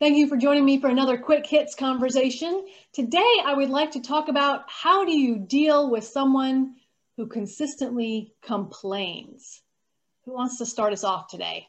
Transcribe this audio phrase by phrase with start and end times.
[0.00, 2.66] Thank you for joining me for another quick hits conversation.
[2.92, 6.74] Today, I would like to talk about how do you deal with someone
[7.16, 9.62] who consistently complains?
[10.24, 11.68] Who wants to start us off today?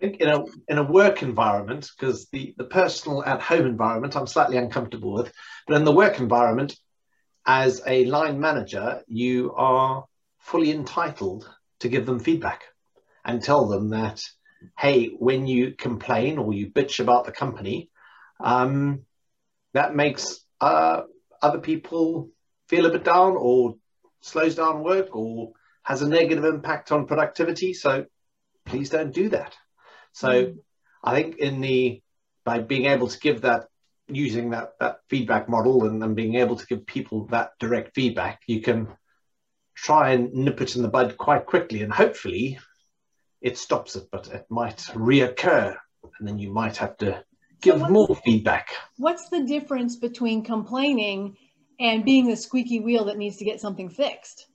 [0.00, 4.58] in a in a work environment, because the the personal at home environment I'm slightly
[4.58, 5.32] uncomfortable with,
[5.66, 6.76] but in the work environment,
[7.46, 10.04] as a line manager, you are
[10.40, 11.48] fully entitled
[11.80, 12.64] to give them feedback
[13.24, 14.22] and tell them that,
[14.78, 17.90] hey, when you complain or you bitch about the company,
[18.40, 19.02] um,
[19.72, 21.02] that makes uh,
[21.42, 22.30] other people
[22.68, 23.76] feel a bit down or
[24.20, 27.74] slows down work or has a negative impact on productivity.
[27.74, 28.06] So
[28.64, 29.54] please don't do that.
[30.12, 30.56] So mm.
[31.02, 32.00] I think in the
[32.44, 33.66] by being able to give that
[34.08, 38.40] using that that feedback model and, and being able to give people that direct feedback,
[38.46, 38.88] you can
[39.74, 42.58] try and nip it in the bud quite quickly and hopefully
[43.44, 45.76] it stops it, but it might reoccur
[46.18, 47.22] and then you might have to
[47.60, 48.70] give so more feedback.
[48.96, 51.36] What's the difference between complaining
[51.78, 54.46] and being the squeaky wheel that needs to get something fixed?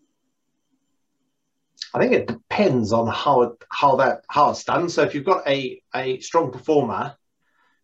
[1.93, 4.89] I think it depends on how it, how that how it's done.
[4.89, 7.15] So if you've got a a strong performer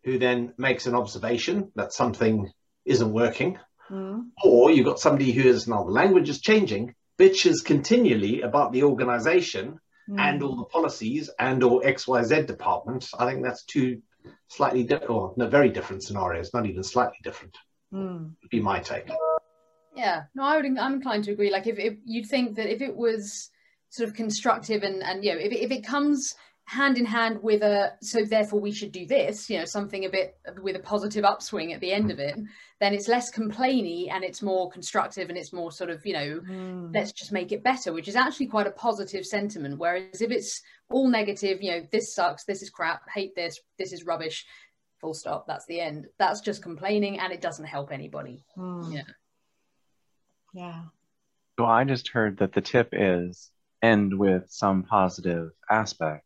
[0.03, 2.51] who then makes an observation that something
[2.83, 3.59] isn't working,
[3.91, 4.25] mm.
[4.43, 8.83] or you've got somebody who is now the language is changing, bitches continually about the
[8.83, 10.19] organization mm.
[10.19, 13.09] and all the policies and or XYZ department.
[13.17, 14.01] I think that's two
[14.47, 17.57] slightly different or no, very different scenarios, not even slightly different.
[17.93, 18.31] Mm.
[18.41, 19.09] Would be my take.
[19.95, 20.65] Yeah, no, I would.
[20.65, 21.51] I'm inclined to agree.
[21.51, 23.49] Like, if, if you'd think that if it was
[23.89, 26.35] sort of constructive and and you know if if it comes
[26.67, 30.09] hand in hand with a so therefore we should do this you know something a
[30.09, 32.35] bit with a positive upswing at the end of it
[32.79, 36.41] then it's less complainy and it's more constructive and it's more sort of you know
[36.49, 36.93] mm.
[36.93, 39.77] let's just make it better which is actually quite a positive sentiment.
[39.77, 43.93] Whereas if it's all negative you know this sucks this is crap hate this this
[43.93, 44.45] is rubbish
[44.99, 46.07] full stop that's the end.
[46.17, 48.43] That's just complaining and it doesn't help anybody.
[48.57, 48.93] Mm.
[48.93, 49.01] yeah.
[50.53, 50.81] Yeah.
[51.59, 53.51] So i just heard that the tip is
[53.81, 56.24] end with some positive aspect,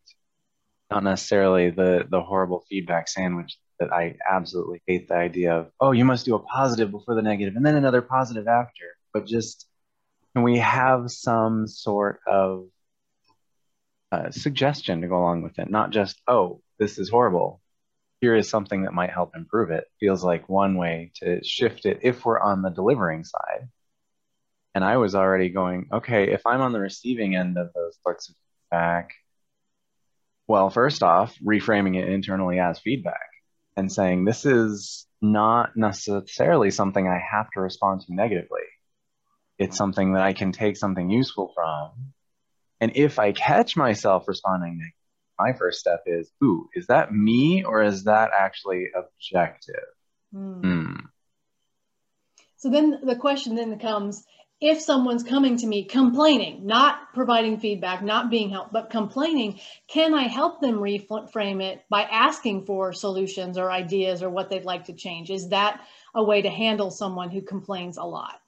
[0.90, 5.70] not necessarily the the horrible feedback sandwich that I absolutely hate the idea of.
[5.80, 8.84] Oh, you must do a positive before the negative and then another positive after.
[9.12, 9.66] But just
[10.34, 12.68] can we have some sort of
[14.12, 15.70] uh, suggestion to go along with it?
[15.70, 17.60] Not just oh, this is horrible.
[18.20, 19.84] Here is something that might help improve it.
[19.98, 23.68] Feels like one way to shift it if we're on the delivering side
[24.74, 28.28] and I was already going, okay, if I'm on the receiving end of those sorts
[28.28, 29.14] of feedback,
[30.50, 33.30] well, first off, reframing it internally as feedback
[33.76, 38.66] and saying this is not necessarily something I have to respond to negatively.
[39.60, 41.90] It's something that I can take something useful from.
[42.80, 44.90] And if I catch myself responding
[45.38, 49.76] my first step is, ooh, is that me or is that actually objective?
[50.34, 50.62] Mm.
[50.62, 51.00] Mm.
[52.56, 54.24] So then the question then comes
[54.60, 60.12] if someone's coming to me complaining, not providing feedback, not being helped, but complaining, can
[60.12, 64.84] I help them reframe it by asking for solutions or ideas or what they'd like
[64.84, 65.30] to change?
[65.30, 65.80] Is that
[66.14, 68.38] a way to handle someone who complains a lot?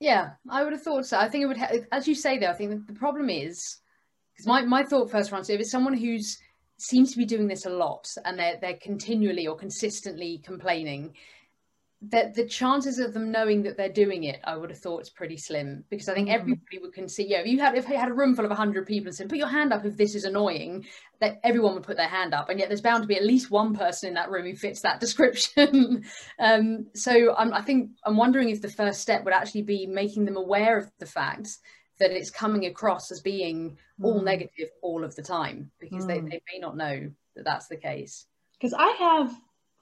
[0.00, 1.18] Yeah, I would have thought so.
[1.18, 3.76] I think it would, ha- as you say, though, I think the problem is
[4.32, 6.38] because my, my thought first round, so if it's someone who's
[6.78, 11.14] seems to be doing this a lot and they're, they're continually or consistently complaining,
[12.08, 15.10] that the chances of them knowing that they're doing it, I would have thought is
[15.10, 16.40] pretty slim because I think mm-hmm.
[16.40, 17.28] everybody would can see.
[17.28, 19.28] Yeah, if you had if you had a room full of hundred people and said,
[19.28, 20.86] "Put your hand up if this is annoying,"
[21.20, 23.50] that everyone would put their hand up, and yet there's bound to be at least
[23.50, 26.04] one person in that room who fits that description.
[26.40, 30.24] um, so I'm, I think I'm wondering if the first step would actually be making
[30.24, 31.48] them aware of the fact
[32.00, 34.24] that it's coming across as being all mm.
[34.24, 36.08] negative all of the time because mm.
[36.08, 38.26] they, they may not know that that's the case.
[38.58, 39.32] Because I have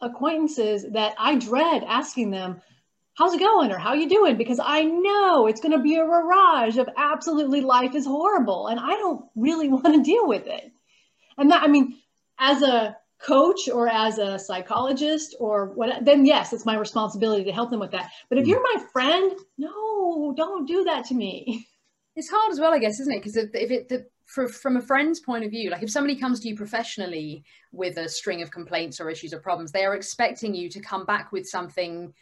[0.01, 2.61] acquaintances that I dread asking them,
[3.15, 4.37] how's it going or how you doing?
[4.37, 8.81] Because I know it's going to be a mirage of absolutely life is horrible and
[8.81, 10.73] I don't really want to deal with it.
[11.37, 11.97] And that, I mean,
[12.39, 17.53] as a coach or as a psychologist or what, then yes, it's my responsibility to
[17.53, 18.11] help them with that.
[18.29, 18.51] But if hmm.
[18.51, 21.67] you're my friend, no, don't do that to me.
[22.17, 23.19] It's hard as well, I guess, isn't it?
[23.21, 26.15] Because if, if it, the, for, from a friend's point of view, like if somebody
[26.15, 27.43] comes to you professionally
[27.73, 31.05] with a string of complaints or issues or problems, they are expecting you to come
[31.05, 32.15] back with something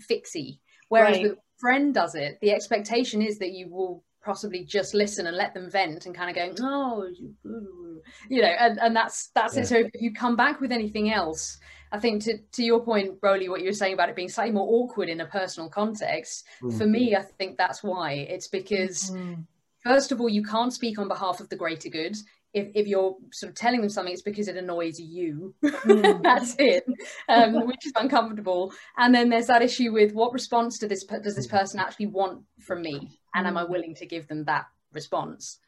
[0.00, 0.60] fixy.
[0.88, 1.22] Whereas right.
[1.24, 5.36] with a friend does it, the expectation is that you will possibly just listen and
[5.36, 7.08] let them vent and kind of go, oh,
[8.28, 9.62] you know, and, and that's that's yeah.
[9.62, 9.66] it.
[9.66, 11.58] So if you come back with anything else,
[11.90, 14.54] I think to, to your point, Rowley, what you were saying about it being slightly
[14.54, 16.78] more awkward in a personal context, mm-hmm.
[16.78, 18.12] for me, I think that's why.
[18.12, 19.42] It's because mm-hmm
[19.86, 22.16] first of all, you can't speak on behalf of the greater good.
[22.52, 25.54] if, if you're sort of telling them something, it's because it annoys you.
[25.62, 26.22] Mm.
[26.28, 26.84] That's it,
[27.28, 28.72] um, which is uncomfortable.
[28.96, 32.42] And then there's that issue with what response do this does this person actually want
[32.60, 33.70] from me, and am I mm.
[33.70, 35.58] willing to give them that response?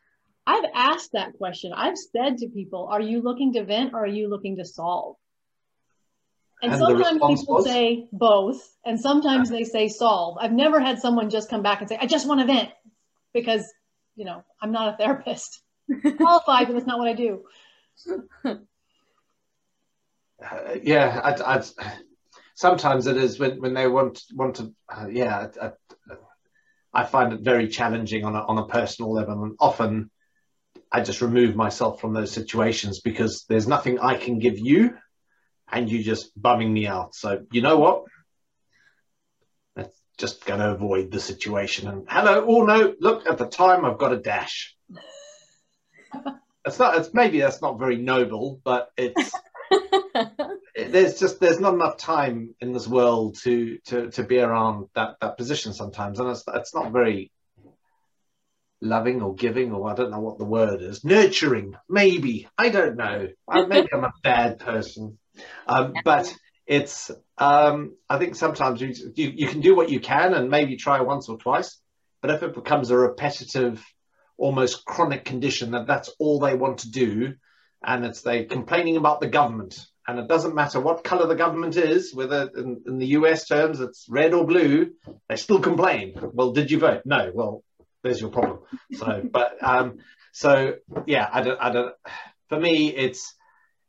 [0.46, 1.72] I've asked that question.
[1.74, 5.16] I've said to people, "Are you looking to vent or are you looking to solve?"
[6.62, 7.66] And, and sometimes people was?
[7.66, 10.38] say both, and sometimes they say solve.
[10.40, 12.70] I've never had someone just come back and say, "I just want to vent,"
[13.34, 13.70] because
[14.18, 15.62] you know I'm not a therapist
[16.16, 17.44] qualified, but that's not what I do.
[20.40, 21.64] Uh, yeah, I'd, I'd,
[22.54, 24.74] sometimes it is when, when they want want to.
[24.88, 25.72] Uh, yeah, I,
[26.92, 30.10] I, find it very challenging on a, on a personal level, and often
[30.92, 34.96] I just remove myself from those situations because there's nothing I can give you,
[35.70, 37.14] and you're just bumming me out.
[37.16, 38.04] So you know what?
[40.18, 41.88] Just going to avoid the situation.
[41.88, 44.76] And hello, oh no, look at the time I've got a dash
[46.68, 46.96] it's not.
[46.96, 49.32] It's maybe that's not very noble, but it's.
[49.70, 54.88] it, there's just there's not enough time in this world to to to be around
[54.94, 57.30] that that position sometimes, and it's it's not very
[58.80, 61.04] loving or giving or I don't know what the word is.
[61.04, 62.48] Nurturing, maybe.
[62.56, 63.28] I don't know.
[63.66, 65.18] maybe I'm a bad person,
[65.66, 66.32] um, but
[66.68, 67.10] it's.
[67.38, 71.00] Um, I think sometimes you, you you can do what you can and maybe try
[71.00, 71.80] once or twice,
[72.20, 73.84] but if it becomes a repetitive
[74.38, 77.34] almost chronic condition that that's all they want to do
[77.84, 81.76] and it's they complaining about the government and it doesn't matter what color the government
[81.76, 84.90] is whether in, in, the us terms it's red or blue
[85.28, 86.14] they still complain.
[86.32, 87.02] Well did you vote?
[87.04, 87.32] No.
[87.34, 87.64] Well
[88.02, 88.60] there's your problem.
[88.94, 89.98] So but um
[90.32, 90.76] so
[91.06, 91.94] yeah i don't i don't
[92.48, 93.34] for me it's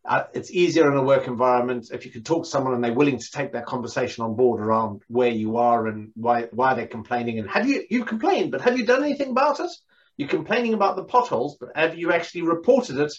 [0.09, 2.93] uh, it's easier in a work environment if you can talk to someone and they're
[2.93, 6.87] willing to take that conversation on board around where you are and why why they're
[6.87, 9.71] complaining and have you you complained but have you done anything about it
[10.19, 13.13] you're complaining about the potholes, but have you actually reported it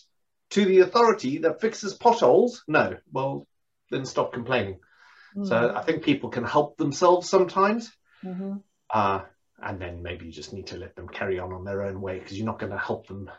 [0.51, 2.63] to the authority that fixes potholes?
[2.69, 2.99] No.
[3.11, 3.47] Well,
[3.91, 4.81] then stop complaining.
[5.35, 5.47] Mm-hmm.
[5.47, 7.91] So I think people can help themselves sometimes.
[8.23, 8.57] Mm-hmm.
[8.93, 9.23] Uh,
[9.63, 12.19] and then maybe you just need to let them carry on on their own way
[12.19, 13.31] because you're not going to help them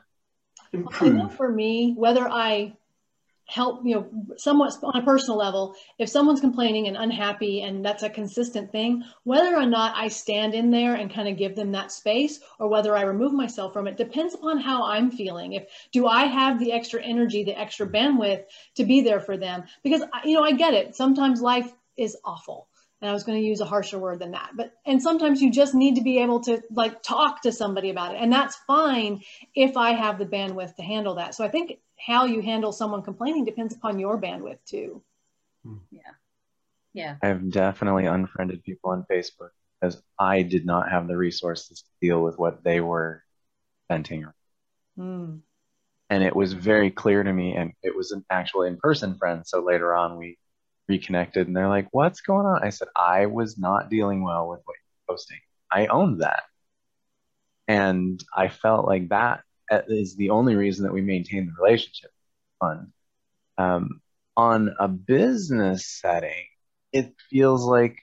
[0.73, 1.35] improve.
[1.35, 2.73] For me, whether I
[3.51, 4.07] help you know
[4.37, 9.03] somewhat on a personal level if someone's complaining and unhappy and that's a consistent thing
[9.23, 12.69] whether or not i stand in there and kind of give them that space or
[12.69, 16.59] whether i remove myself from it depends upon how i'm feeling if do i have
[16.59, 18.43] the extra energy the extra bandwidth
[18.75, 22.67] to be there for them because you know i get it sometimes life is awful
[23.01, 24.51] and I was going to use a harsher word than that.
[24.55, 28.13] But and sometimes you just need to be able to like talk to somebody about
[28.13, 29.21] it, and that's fine
[29.55, 31.33] if I have the bandwidth to handle that.
[31.33, 35.03] So I think how you handle someone complaining depends upon your bandwidth too.
[35.63, 35.77] Hmm.
[35.91, 36.01] Yeah.
[36.93, 37.15] Yeah.
[37.21, 42.21] I've definitely unfriended people on Facebook because I did not have the resources to deal
[42.21, 43.23] with what they were
[43.89, 44.25] venting.
[44.97, 45.41] Mm.
[46.09, 49.47] And it was very clear to me, and it was an actual in person friend.
[49.47, 50.37] So later on, we
[50.89, 52.63] reconnected and they're like, What's going on?
[52.63, 55.39] I said, I was not dealing well with what you're posting.
[55.71, 56.43] I owned that.
[57.67, 59.43] And I felt like that
[59.87, 62.11] is the only reason that we maintain the relationship.
[62.59, 62.91] Fun.
[63.57, 64.01] Um,
[64.37, 66.45] on a business setting,
[66.91, 67.97] it feels like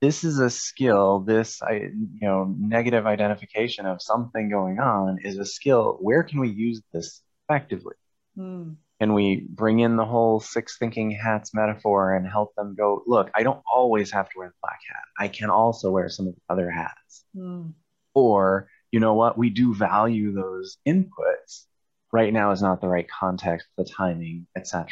[0.00, 1.20] this is a skill.
[1.20, 5.98] This, I, you know, negative identification of something going on is a skill.
[6.00, 7.94] Where can we use this effectively?
[8.38, 8.76] Mm.
[9.00, 13.02] Can we bring in the whole six thinking hats metaphor and help them go?
[13.06, 15.02] Look, I don't always have to wear the black hat.
[15.18, 17.24] I can also wear some of the other hats.
[17.36, 17.72] Mm.
[18.14, 21.66] Or you know what, we do value those inputs.
[22.12, 24.88] Right now is not the right context, the timing, etc.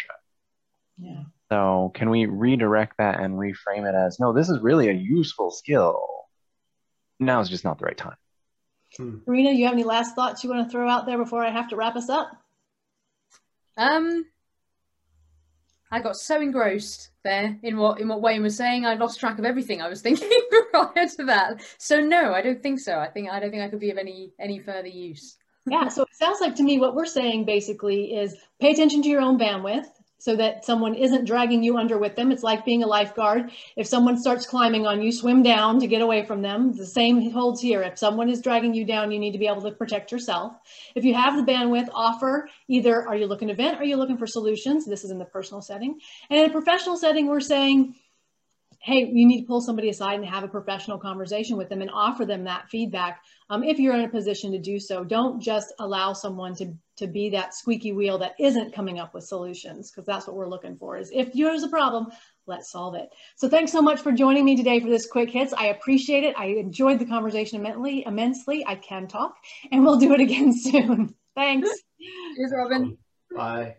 [0.99, 1.25] Yeah.
[1.51, 5.51] So can we redirect that and reframe it as no, this is really a useful
[5.51, 6.01] skill.
[7.19, 8.17] Now is just not the right time.
[8.97, 9.19] Hmm.
[9.25, 11.69] Karina, you have any last thoughts you want to throw out there before I have
[11.71, 12.31] to wrap us up?
[13.77, 14.25] Um,
[15.91, 19.39] I got so engrossed there in what in what Wayne was saying, I lost track
[19.39, 20.31] of everything I was thinking
[20.71, 21.63] prior to that.
[21.79, 22.99] So no, I don't think so.
[22.99, 25.37] I think I don't think I could be of any any further use.
[25.67, 29.09] yeah, so it sounds like to me what we're saying basically is pay attention to
[29.09, 29.87] your own bandwidth
[30.19, 32.33] so that someone isn't dragging you under with them.
[32.33, 33.51] It's like being a lifeguard.
[33.77, 36.77] If someone starts climbing on you, swim down to get away from them.
[36.77, 37.83] The same holds here.
[37.83, 40.55] If someone is dragging you down, you need to be able to protect yourself.
[40.95, 44.19] If you have the bandwidth, offer either are you looking to vent are you looking
[44.19, 44.85] for solutions?
[44.85, 46.01] This is in the personal setting.
[46.31, 47.95] And in a professional setting, we're saying,
[48.81, 51.91] hey, you need to pull somebody aside and have a professional conversation with them and
[51.91, 55.05] offer them that feedback um, if you're in a position to do so.
[55.05, 59.25] Don't just allow someone to, to be that squeaky wheel that isn't coming up with
[59.25, 62.07] solutions because that's what we're looking for is if there's a problem,
[62.47, 63.09] let's solve it.
[63.37, 65.53] So thanks so much for joining me today for this quick hits.
[65.53, 66.35] I appreciate it.
[66.39, 68.05] I enjoyed the conversation immensely.
[68.07, 68.65] immensely.
[68.67, 69.37] I can talk
[69.73, 71.15] and we'll do it again soon.
[71.35, 71.69] Thanks.
[72.37, 72.97] Cheers, Robyn.
[73.35, 73.77] Bye.